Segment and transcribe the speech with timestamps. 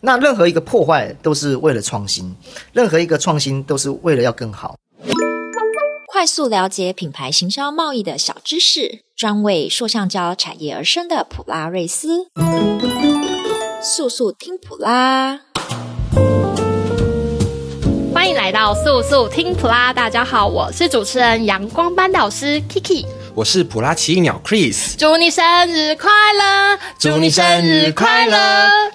[0.00, 2.32] 那任何一个破坏都是为了创新，
[2.72, 4.76] 任何一个创新都是为了要更好。
[6.06, 12.28] 快速了解品牌行销贸易的小知识，专为塑橡胶产业而生的普拉瑞斯，
[13.82, 15.40] 速速听普拉。
[18.14, 23.04] 欢迎来到速速听普拉，大家好，我是主持人阳光班导师 Kiki。
[23.38, 26.76] 我是普拉奇异鸟 Chris，祝你生日快乐！
[26.98, 28.36] 祝你生日快乐！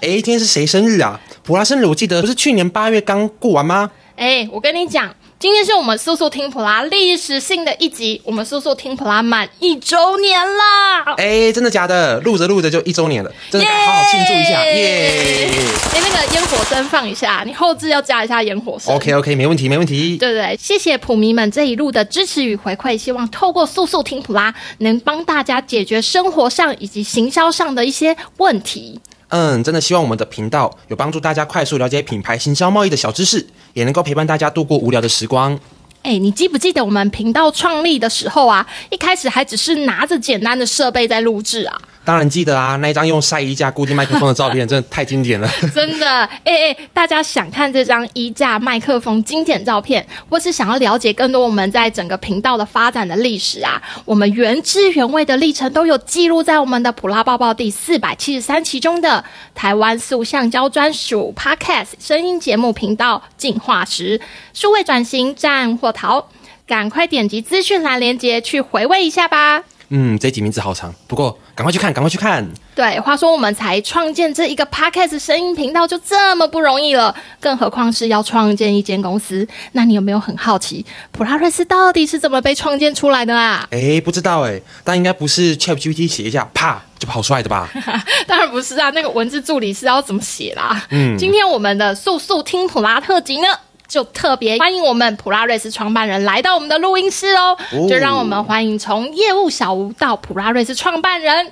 [0.02, 1.18] 哎，今天是谁生日啊？
[1.42, 3.90] 普拉生日，我记得不是去年八月刚过完吗？
[4.16, 5.14] 哎，我跟你讲。
[5.44, 11.14] 今天是我们素素听普拉历史性的一集，我们素素听普拉满一周年啦！
[11.18, 12.18] 哎，真的假的？
[12.20, 14.64] 录着录着就一周年了，真的好好庆祝一下！
[14.64, 15.50] 耶！
[15.92, 18.94] 哎，那个烟火声放一下，你后置要加一下烟火声。
[18.96, 20.16] OK OK，没问题没问题。
[20.16, 28.98] 对对，谢谢普迷们这一路的支持与回馈，希望透过素素听普拉，能帮大家解决生活上以及行销上的一些问题。
[29.36, 35.58] 嗯，真的希望我们的频道有帮助大家快速了解品牌行销贸易的小知识，也能够陪伴大家度过无聊的时光。
[36.02, 38.64] 哎、你记不记得我们频道创立的时候啊？
[38.90, 41.76] 一开始还只是拿着简单的设备在录制啊。
[42.04, 45.48] 当然记得啊，那一张用晒衣架固定麦克风的照片，真的太经典了。
[45.74, 64.20] 真的，哎、欸、哎，大家想看这张衣架麦克风经典照片，或是想要了解更多我们在整个频道的发展的历史啊，我们原汁原味的历程都有记录在我们的普拉抱抱第四百七十三期中的台湾塑橡胶专属 Podcast 声音节目频道进化时
[64.52, 66.26] 数位转型战或逃，
[66.66, 69.64] 赶快点击资讯栏链接去回味一下吧。
[69.90, 72.46] 嗯，这集名字好长，不过赶快去看，赶快去看。
[72.74, 79.46] 对，话说我们才创建这一个 Podcast 声音频道就这么不容易了，更何况是要创建一间公司。
[79.72, 83.68] 那你有没有很好奇，普拉瑞斯到底是怎么被创建出来的啊？
[83.70, 87.70] 哎，不知道哎，但应该不是 ChatGPT 写一下，啪就跑出来的吧？
[88.26, 90.84] 当然不是啊，那个文字助理是要怎么写啦？
[90.90, 93.46] 嗯，今天我们的速速听普拉特辑呢？
[93.86, 101.48] 就特别欢迎我们普拉瑞斯创办人来到我们的录音室哦，哦，就让我们欢迎从业务小吴到普拉瑞斯创办人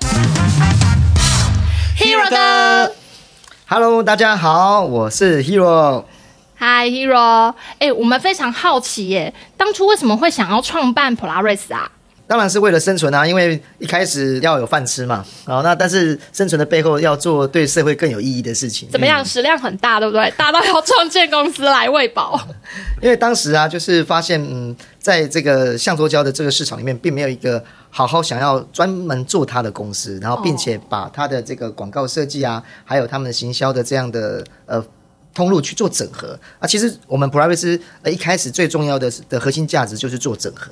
[1.97, 2.91] Hero 哥。
[3.67, 6.05] Hello，大家好，我是 Hero。
[6.57, 11.91] Hi Hero，哎，我们非常好奇耶，当初为什么会想要创办普拉瑞斯啊？
[12.25, 15.23] 当然是为了生存啊，因为一开始要有饭吃嘛。
[15.45, 18.89] 好，那但是生存的背后要做对社会更有意义的事情。
[18.89, 19.23] 怎么样？
[19.23, 20.31] 食量很大，对不对？
[20.37, 22.39] 大到要创建公司来喂饱。
[23.03, 34.83] 因为当时啊，就是发现，嗯，在这个橡胶胶的这个市场里面，并没有一个好好想要专门做它的公司，然后并且把它的这个广告设计啊，还有他们的行销的这样的呃。
[35.33, 36.39] 通路去做整合。
[36.59, 40.71] 啊，其实我们普拉瑞斯呃一开始最重要的的核心价值就是做整合，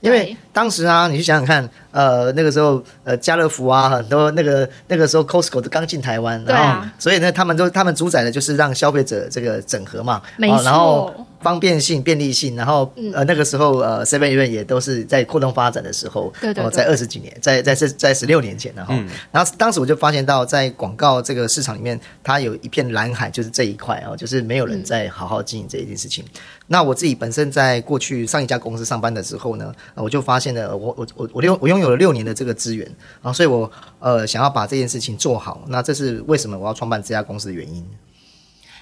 [0.00, 24.02] 因为当时啊，你去想想看，呃那个时候呃家乐福啊很多那个那个时候 Costco 都刚进台湾，然后、啊、所以呢他们都他们主宰的就是让消费者这个整合嘛，没错，啊、然后方便性便利性，然后、嗯、呃那个时候呃 Seven Eleven 也都是在扩动发展的时候，对对，对，在二十几年，在在在十六年前然后、嗯、然后当时我就发现到在广告这个市场里面，它有一片蓝海，就是这一块。
[24.06, 26.22] 哦就是没有人在好好经营这一件事情。
[26.24, 26.59] 嗯。
[26.72, 32.86] 那我自己本身在过去上一家公司上班的时候呢，我就发现了我我我我拥我拥有了六年的这个资源
[33.20, 35.64] 然啊，所以我呃想要把这件事情做好。
[35.66, 37.84] 那这是为什么我要创办这家公司的原因。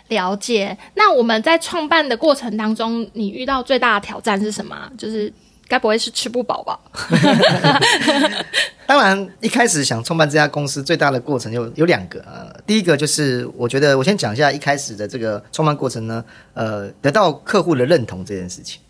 [0.09, 0.77] 了解。
[0.95, 4.93] 那我们在创办的过程当中，你遇到最大的挑战是什么？
[4.99, 5.33] 就是。
[5.69, 6.81] 该不会是吃不饱吧？
[8.87, 12.19] 当然，一开始想创办这家公司，最大的过程有有两个。
[12.21, 16.25] 呃，第一个就是我觉得我先讲一下一开始的这个创办过程呢，
[16.55, 18.81] 呃，得到客户的认同这件事情。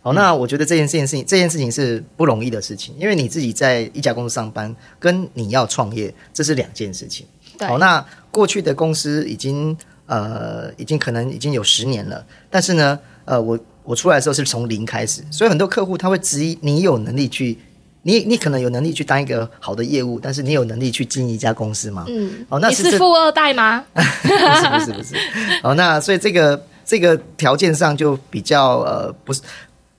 [0.00, 7.26] 好，那我觉得这件这件事情这件事情是不容易的事情，因为你自己在一家公司上班，跟你要创业，这是两件事情。
[7.60, 9.76] 好，那过去的公司已经
[10.06, 13.58] 呃已经可能已经有十年了，但是呢，呃，我。
[13.84, 17.58] 我出来的时候是从零开始，所以很多客户他会质疑你有能力去，
[18.02, 22.04] 你你可能有能力去当一个好的业务，但是你有能力去经营一家公司吗？
[22.08, 23.84] 嗯，哦，那是，你是富二代吗？
[23.94, 25.16] 不是不是不是，
[25.62, 29.40] 哦，那所以这个这个条件上就比较呃不是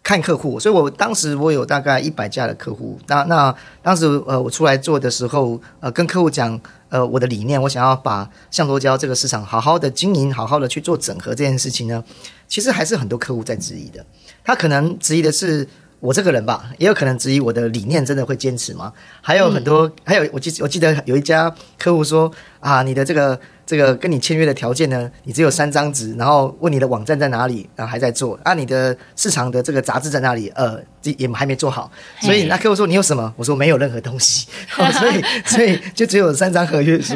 [0.03, 6.59] 看客户，所以我当时我有大概一百家的客户，那那当时呃我出来做的时候，呃跟客户讲。
[6.93, 12.03] 呃，我的理念，我想要把橡胶胶这个市场好好的经营，好好的去做整合这件事情呢，
[12.47, 14.05] 其实还是很多客户在质疑的。
[14.43, 15.67] 他可能质疑的是
[15.99, 18.93] 我这个人吧，也有可能质疑我的理念真的会坚持吗？
[19.21, 23.39] 还有很多，还有我记我记得有一家客户说啊，你的这个。
[23.65, 30.49] 这个跟你签约的条件呢，你只有三张纸，然后问你的网站在哪里，然后还在做，啊，你的市场的这个杂志在哪里？
[30.55, 30.79] 呃，
[31.17, 33.33] 也还没做好，所以那客户说你有什么？
[33.37, 37.13] 我说没有任何东西， 哦、所以所以就只有三张合约书，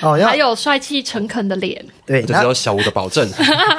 [0.00, 3.28] 哦，要还有帅气诚恳的脸，对，这只有小吴的保证。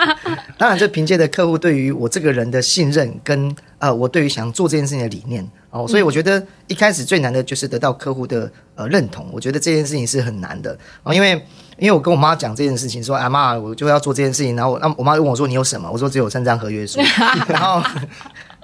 [0.58, 9.28] 当然，这凭借着客户对于我这个人的信任跟呃，我对于想做这件事情的理念哦，所以我觉得一开始最难的就是得到客户的呃认同。
[9.32, 11.40] 我觉得这件事情是很难的哦，因为
[11.80, 15.90] 因为我跟我妈讲这件事情，说啊妈，我就要做这件事情，然后那我妈问我说你有什么？
[15.92, 17.00] 我说只有三张合约书，
[17.48, 17.82] 然后。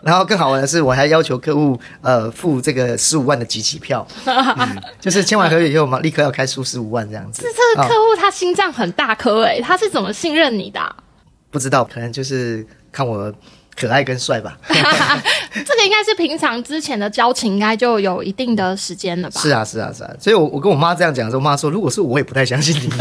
[0.03, 7.41] 然后更好玩的是，我还要求客户呃付这个十五万的集齐票， 嗯，就是签完合约以后嘛，立刻要开出十五万这样子。
[7.41, 10.93] 这这个客户他心脏很大颗诶，他是怎么信任你的啊？
[11.49, 13.33] 不知道，可能就是看我
[13.75, 14.57] 可爱跟帅吧。
[14.67, 19.39] 这个应该是平常之前的交情，应该就有一定的时间了吧？
[19.41, 20.11] 是啊，是啊，是啊。
[20.19, 22.89] 所以我我跟我妈这样讲的时候，我妈说，如果是我也不太相信你。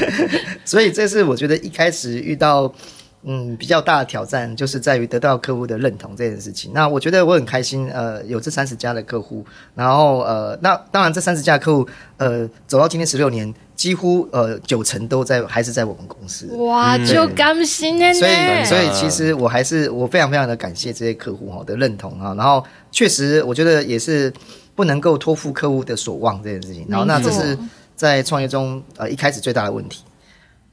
[0.64, 2.72] 所以这是我觉得一开始遇到。
[3.22, 6.70] 嗯，比较大的挑战就是在于得到客户的认同这件事情。
[6.72, 9.44] 那我觉得我很开心，呃，有这三十家的客户，
[9.74, 11.86] 然后呃，那当然这三十家的客户，
[12.16, 16.46] 呃，走到今天十六年，几乎呃九成都在还是在我们公司。
[16.56, 18.10] 哇，就甘心呢。
[18.14, 22.34] 所以，所以其实我还是我非常非常的感谢这些客户哈的认同啊。
[22.34, 24.32] 然后确实，我觉得也是
[24.74, 26.86] 不能够托付客户的所望这件事情。
[26.88, 27.58] 然后，那这是
[27.94, 30.04] 在创业中呃一开始最大的问题。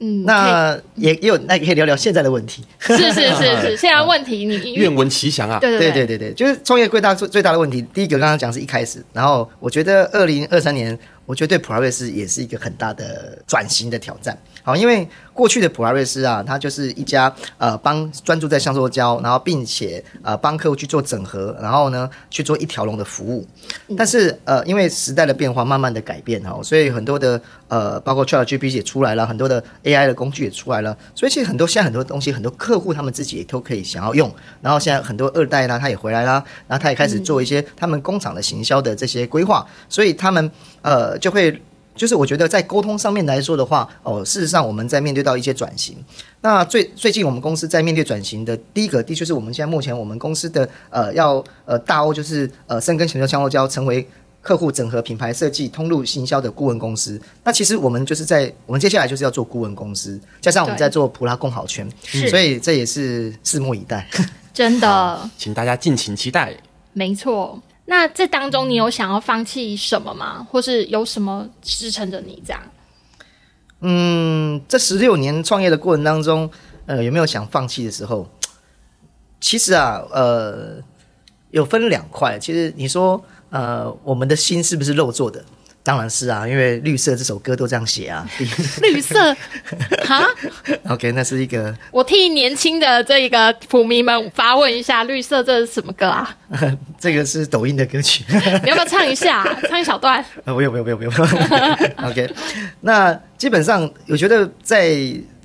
[0.00, 2.64] 嗯，那也也有，那也可以聊聊现在的问题。
[2.78, 5.58] 是是是是， 现在问题你愿闻其详啊。
[5.58, 7.82] 对对对对对，就是创业最大最最大的问题。
[7.92, 10.96] 第一个刚刚讲是一开始，然后我觉得二零二三年，
[11.26, 14.38] 我觉得对普拉瑞斯也是一个很大的转型的挑战。
[14.62, 15.08] 好，因为
[15.38, 23.46] 过去的普拉瑞斯啊，它就是一家呃帮专注在橡塑胶，然后并且呃帮客户去做整合，然后呢去做一条龙的服务。
[23.96, 34.34] 但是呃因为时代的变化，慢慢的改变哈，所以很多的呃包括 ChatGPT 也出来了，很多的 AI 的工具也出来了，所以其实很多现在很多东西，很多客户他们自己也都可以想要用。
[34.60, 40.50] 然后现在很多二代呢，他也回来了，然后他也开始做一些他们工厂的行销的这些规划，所以他们
[40.82, 41.62] 呃就会。
[41.98, 45.96] 就是我觉得在沟通上面来说的话，哦，事实上我们在面对到一些转型。
[46.40, 54.06] 那最最近我们公司在面对转型的第一个，的确是我们现在目前我们公司的呃要呃大欧就是呃深耕全球橡塑胶，成为
[54.40, 57.20] 客户整合品牌设计通路行销的顾问公司。
[57.42, 61.86] 那其实我们就是在我们接下来就是要做顾问公司，加上我们在做普拉共好圈，
[62.30, 64.08] 所以这也是拭目以待。
[64.54, 66.54] 真的，请大家敬请期待。
[66.92, 67.60] 没错。
[67.90, 70.46] 那这当中，你有想要放弃什么吗？
[70.50, 72.62] 或是有什么支撑着你这样？
[73.80, 76.50] 嗯，这十六年创业的过程当中，
[76.84, 78.28] 呃，有没有想放弃的时候？
[79.40, 80.76] 其实啊，呃，
[81.50, 82.38] 有分两块。
[82.38, 85.42] 其实你说，呃，我们的心是不是肉做的？
[85.82, 88.28] 当然是啊，因为《绿色》这首歌都这样写啊。
[88.82, 89.34] 绿色，
[90.04, 90.26] 哈
[90.88, 91.74] ？OK，那是一个。
[91.90, 96.36] 我替年轻的这个普迷们发问一下，《绿色》这是什么歌啊？
[97.00, 98.22] 这个是抖音的歌曲。
[98.62, 99.46] 你要不要唱一下？
[99.68, 100.22] 唱一小段？
[100.44, 102.10] 呃，不用，不用，不用，不用。
[102.10, 102.30] OK，
[102.82, 104.94] 那基本上，我觉得在。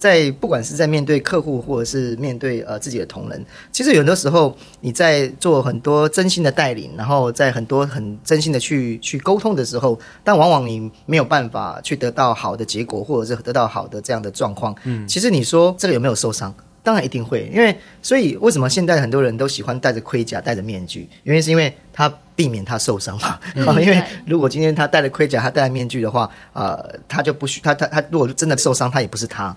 [0.03, 14.75] 在不管是在面对客户，或者是面对呃自己的同仁，其实有的时候你在做很多真心的带领，然后在很多很真心的去去沟通的时候，但往往你没有办法去得到好的结果，或者是得到好的这样的状况。
[14.83, 16.53] 嗯，其实你说这个有没有受伤？
[16.83, 21.07] 当然一定会，因为所以为什么现在很多人都喜欢戴着盔甲、戴着面具？
[21.23, 23.39] 原因是因为他避免他受伤嘛。
[23.55, 29.55] 嗯、 因为如果今天他戴了盔甲、他戴了面具的话，呃，他就不需他他他如果真的受伤，他也不是他。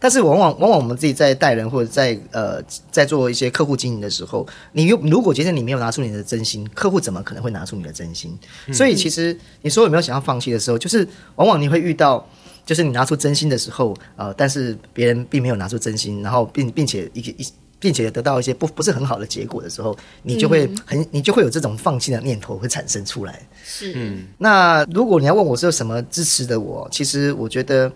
[0.00, 8.38] 但是往往往往我们自己在带人或者在呃在做一些客户经营的时候，你又如果觉得你没有拿出你的真心，客户怎么可能会拿出你的真心？
[8.68, 12.24] 嗯、所以其实你说有没有想要放弃的时候，就是往往你会遇到，
[12.64, 17.48] 就是你拿出真心的时候，呃，但是别人并没有拿出真心，然后并并且一一
[17.80, 23.40] 并且得到一些不不是很好的结果的时候，你就会很你就会有这种放弃的念头会产生出来。
[23.64, 24.28] 是，嗯。
[24.38, 27.90] 那如果你要问我是有什么支持的我，其实我觉得。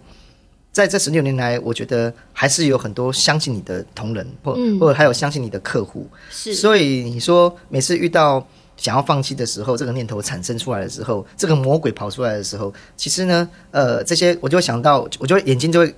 [0.73, 6.09] 在这十六年来，我觉得还是有很多相信你的同仁，或、嗯、或者还有相信你的客户。
[6.31, 8.45] 是，所以你说每次遇到
[8.77, 15.95] 想要放弃的时候，这个念头产生出来的时候，这个魔鬼跑出来的时候，其实呢，呃，这些我就会想到，我就眼睛就会。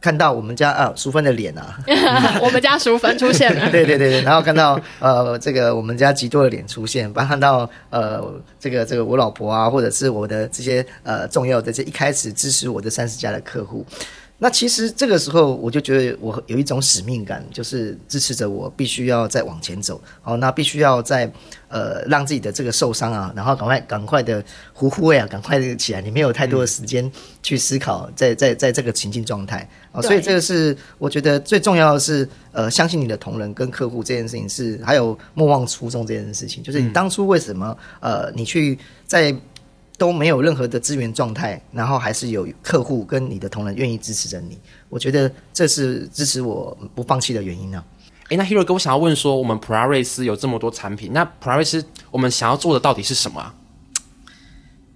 [0.00, 1.76] 看到我们家啊淑芬的脸啊，
[2.40, 3.68] 我们家淑芬出现了。
[3.72, 8.22] 对对对对，然后看到呃这个我们家吉多的脸出现，包括看到呃
[8.60, 13.84] 这个这个我老婆啊，或者是我的这些呃重要的这一开始支持我的三十家的客户。
[14.40, 20.00] 那其实这个时候，我就觉得我有一种使命感，就是支持着我必须要再往前走。
[20.22, 21.28] 好，那必须要在
[21.66, 26.00] 呃让自己的这个受伤啊，然后赶快赶快的呼呼啊，赶快的起来。
[26.00, 27.10] 你没有太多的时间
[27.42, 39.34] 去思考在，在在在这个情境状态啊，所以这个是我觉得最重要的是呃，相信你的同仁跟客户这件事情是，还有莫忘初衷这件事情，就是你当初为什么呃你去在。
[39.98, 44.56] 都没有任何的资源状态，然后还是有客户跟你的同仁愿意支持着你，
[44.88, 47.84] 我觉得这是支持我不放弃的原因呢、啊。
[48.28, 53.54] 诶，那 Hero 哥，我想要问说，我们普拉瑞斯有这么多产品，那普拉瑞斯我们想要做的到底是什么啊？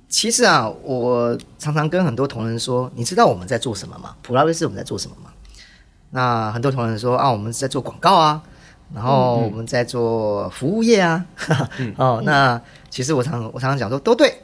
[0.09, 4.15] 其实啊，我常常跟很多同仁说，你知道我们在做什么吗？
[4.23, 5.33] 普拉瑞斯我们在做什么吗？
[6.11, 8.43] 那很多同仁说啊，我们是在做广告啊，
[8.95, 11.25] 然后我们在做服务业啊。
[11.79, 14.43] 嗯、哦，那其实我常我常常讲说都对。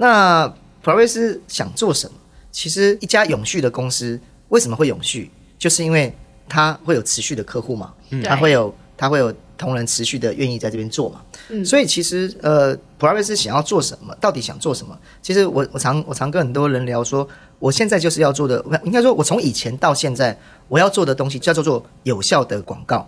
[0.00, 0.48] 那
[0.80, 2.16] 普拉瑞斯想做什么？
[2.50, 5.30] 其实一家永续的公司为什么会永续？
[5.58, 6.10] 就是因为
[6.48, 11.20] 它会有持续的客户嘛，嗯它会有它会有同仁持续的愿意在这边做嘛。
[11.50, 14.16] 嗯、所以其实呃，普拉瑞斯想要做什么？
[14.18, 14.98] 到底想做什么？
[15.20, 17.28] 其实我我常我常跟很多人聊说，
[17.58, 20.34] 我现在就是要做的，应该说，我从以前到现在，
[20.66, 23.06] 我要做的东西叫做做有效的广告。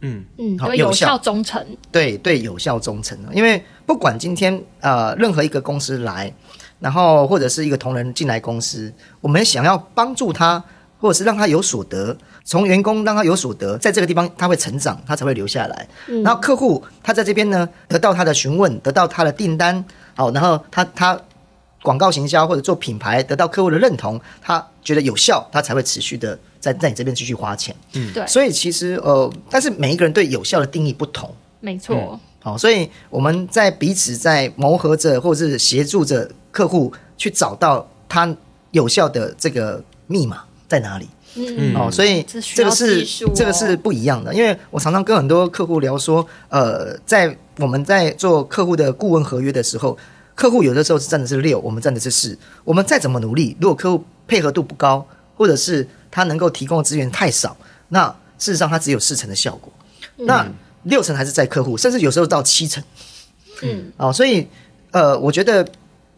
[0.00, 1.64] 嗯嗯，好，有效忠诚。
[1.90, 3.18] 对对，有效忠诚。
[3.32, 6.32] 因为不管今天呃任何一个公司来，
[6.80, 10.62] 然后或者是一个同仁进来公司，我们想要帮助他。
[11.00, 15.88] 或者是让他有所得，从员工让他有所得，在这个地方他会成长，他才会留下来。
[16.08, 19.84] 嗯、然后客户他在这边呢，得到他的询问，得到他的订单，
[20.16, 21.16] 好，然后他他
[21.82, 27.74] 广告行销或者做品牌，得到客户的认同，他觉得有效，他才会持续的在在你这边继续花钱。
[27.94, 28.26] 嗯，对。
[28.26, 31.34] 所以其实呃，但是每一个人对有效的定义不同。
[31.60, 32.18] 没错。
[32.40, 38.36] 好、嗯，所以我们在彼此在磨合着，或者是协助着客户去找到他
[38.70, 40.42] 有效的这个密码。
[40.68, 41.08] 在哪里？
[41.34, 44.34] 嗯哦，所以这个是这，这个是不一样的。
[44.34, 49.96] 因为我常常跟很多客户聊说，呃，在我们在做客户的顾问合约的时候，
[50.38, 52.38] 客户有的时候是占的是六，我们占的是四。
[52.62, 55.04] 我们再怎么努力，如果客户配合度不高，
[55.36, 57.56] 或者是他能够提供的资源太少，
[57.88, 58.06] 那
[58.38, 59.72] 事实上他只有四成的效果。
[60.18, 60.48] 嗯、那
[60.84, 62.80] 六成还是在客户，甚至有时候到七成。
[63.62, 64.46] 嗯哦，所以
[64.92, 65.66] 呃，我觉得。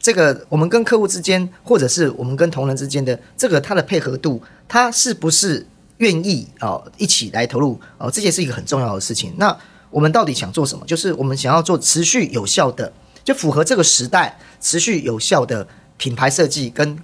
[0.02, 5.66] 这个我们跟客户之间，或者是我们跟同仁之间的这个他的配合度，他是不是
[5.98, 8.10] 愿意啊、哦、一起来投入哦？
[8.10, 9.34] 这件是一个很重要的事情。
[9.36, 9.54] 那
[9.90, 10.86] 我们到底想做什么？
[10.86, 12.90] 就是我们想要做持续有效的，
[13.24, 16.98] 就符合这个时代持续有效的品牌设计跟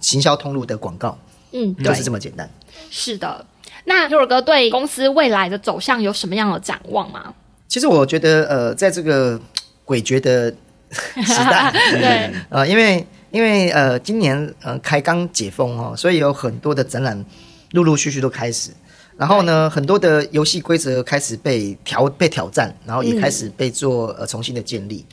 [0.00, 1.18] 行销通路的广告。
[1.52, 2.48] 嗯，就是这么简单。
[2.90, 3.44] 是的。
[3.84, 7.34] 那 Hero 哥对公司未来的走向有什么样的展望吗？
[7.68, 9.40] 其实我觉得，呃，在这个
[9.84, 10.54] 诡谲的。
[10.94, 17.24] 时代 对，呃，因为因为呃，今年呃开刚解封哦，所以有很多的展览
[17.72, 18.70] 陆陆续续都开始，
[19.16, 25.04] 然后呢，很多的游戏规则开始被挑被挑战，然后也开始被做呃重新的建立。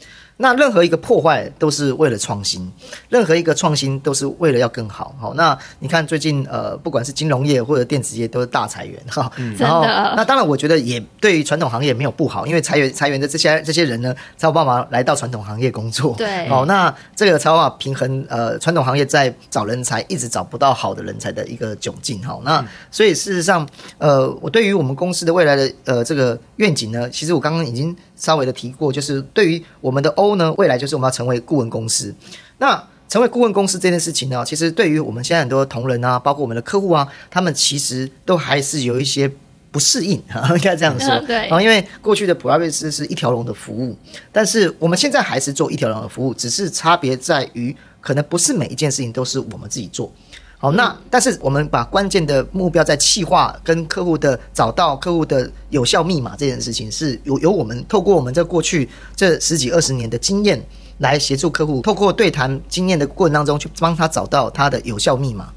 [0.42, 2.70] 那任何一个破坏都是为了创新，
[3.10, 5.16] 任何一个创新都是为了要更好。
[5.20, 9.32] 好，那你看最近呃，不管是金融业或者电子业都是大裁员哈。
[9.38, 16.16] 嗯、然后那当然，我觉得也对于传统行业没有不好，因为裁员裁员的这些这些人呢，才有办法来到传统行业工作。
[16.18, 16.50] 对。
[16.50, 22.22] 好，那这个才有办法平衡呃传统行业在找人才一直找不到好的人才的一个窘境。
[22.24, 23.68] 好，那所以事实上
[24.00, 32.14] 呃，我对于我们公司的未来的呃这个愿景呢，其实我刚刚已经稍微的提过，就是对于我们的 O 呢，未来就是我们要成为顾问公司。
[32.60, 39.30] 那成为顾问公司这件事情呢，其实对于我们现在很多同仁啊，包括我们的客户啊，他们其实都还是有一些
[39.72, 40.22] 不适应，
[40.56, 41.20] 应该这样说。
[41.26, 41.36] 对。
[41.36, 43.98] 然后因为过去的普拉瑞斯是一条龙的服务，
[44.32, 50.14] 但是我们现在还是做一条龙的服务，只是差别在于，可能不是每一件事情都是我们自己做。
[50.62, 60.64] 好，那但是我们把关键的目标在企划跟客户的找到客户的有效密码这件事情，是由由我们透过我们这过去这十几二十年的经验
[61.00, 65.52] 来协助客户，透过对谈经验的过程当中去帮他找到他的有效密码。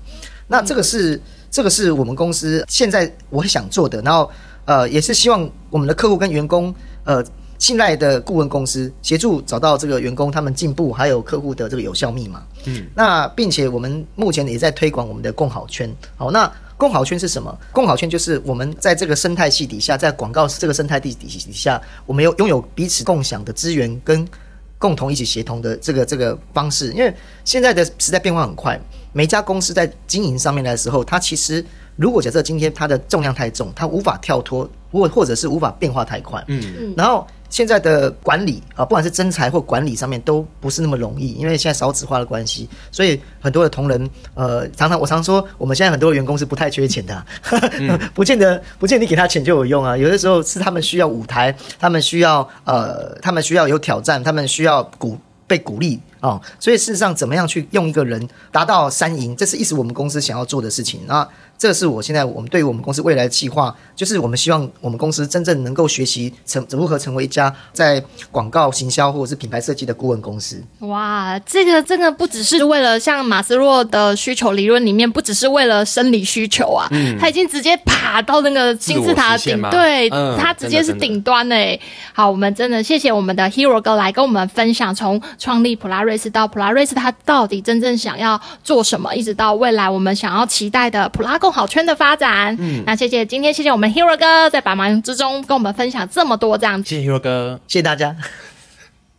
[0.48, 1.20] 那这个是
[1.50, 4.30] 这个是我们公司现在我很想做的，然后
[4.64, 7.22] 呃也是希望我们的客户跟员工呃。
[7.58, 12.42] 信赖的顾问公司协助找到这个员工他们进步，还有客户的这个有效密码。
[12.64, 15.90] 嗯，那并且我们目前也在推广我们的共好圈。
[16.16, 17.56] 好，那共好圈是什么？
[17.72, 24.26] 共好圈就是我们在这个生态系底下，在广告这个生态地底底下，我们有拥有彼此共享的资源跟
[24.76, 26.92] 共同一起协同的这个这个方式。
[26.92, 28.78] 因为现在的时代变化很快，
[29.12, 31.64] 每家公司在经营上面的时候，它其实
[31.96, 36.44] 如果假设今天它的重量太重，它无法跳脱，或或者是无法变化太快。
[36.48, 37.26] 嗯，然后。
[37.54, 47.24] 现在的管理啊，不管是征才或管理上面都不是那么容易，因为现在少子化的关系，所以很多的同仁，呃，常常我常说，我们现在很多的员工是不太缺钱的，啊，
[47.78, 61.28] 嗯、 不见得不见得你给他钱就有用啊，有的时候是他们需要舞台，他们需要呃，他们需要有挑战，他们需要鼓被鼓励啊，哦，所以事实上，怎么样去用一个人达到三赢，这是一直我们公司想要做的事情啊。
[61.64, 70.62] 这是我现在我们对于我们公司未来的计划，就是我们希望我们公司真正能够学习成如何成为一家在广告行销或者是品牌设计的顾问公司。
[70.80, 81.80] 哇，这个真的不只是为了像马斯洛的需求理论里面，不只是为了生理需求啊，嗯、他已经直接爬到那个金字塔顶，对，嗯、他直接是顶端哎。
[82.12, 98.16] 好，我们真的谢谢我们的 Hero 哥来跟我们分享，从创立普拉瑞斯到普拉瑞斯，他到底真正想要做什么，一直到未来我们想要期待的普拉共好圈的发展，嗯，那谢谢今天谢谢我们 Hero 哥在百忙之中跟我们分享这么多，这样谢谢 Hero 哥，谢谢大家。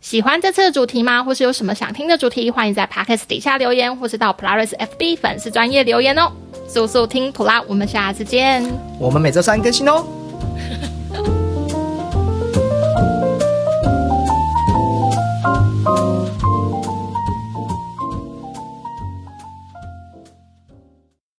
[0.02, 1.24] 喜欢这次的主题吗？
[1.24, 2.50] 或是有什么想听的主题？
[2.50, 6.30] 欢迎在 Pockets 底下留言，或是到 Polaris FB 粉丝专业留言哦。
[6.68, 8.62] 速速听普拉，我们下次见。
[8.98, 10.04] 我们每周三更新哦。